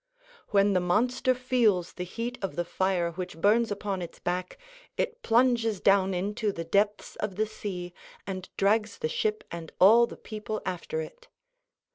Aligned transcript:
When 0.47 0.73
the 0.73 0.79
monster 0.79 1.35
feels 1.35 1.93
the 1.93 2.03
heat 2.03 2.39
of 2.41 2.55
the 2.55 2.65
fire 2.65 3.11
which 3.11 3.37
burns 3.39 3.69
upon 3.69 4.01
its 4.01 4.17
back, 4.17 4.57
it 4.97 5.21
plunges 5.21 5.79
down 5.79 6.15
into 6.15 6.51
the 6.51 6.63
depths 6.63 7.15
of 7.17 7.35
the 7.35 7.45
sea, 7.45 7.93
and 8.25 8.49
drags 8.57 8.97
the 8.97 9.07
ship 9.07 9.43
and 9.51 9.71
all 9.79 10.07
the 10.07 10.17
people 10.17 10.59
after 10.65 11.01
it. 11.01 11.27